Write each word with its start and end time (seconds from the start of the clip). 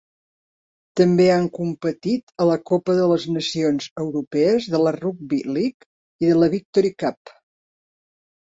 També 1.01 1.25
han 1.33 1.43
competit 1.57 2.33
a 2.45 2.47
la 2.51 2.55
Copa 2.71 2.95
de 2.99 3.03
les 3.11 3.27
Nacions 3.35 3.91
Europees 4.05 4.67
de 4.77 4.81
la 4.87 4.95
Rugby 4.99 5.43
League 5.59 5.89
i 6.27 6.33
a 6.33 6.39
la 6.45 6.53
Victory 6.57 6.93
Cup. 7.05 7.37